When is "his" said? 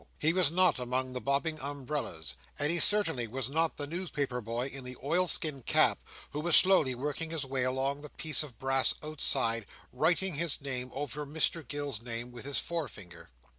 7.29-7.45, 10.33-10.59, 12.45-12.57